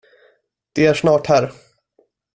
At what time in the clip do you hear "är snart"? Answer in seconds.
0.85-1.27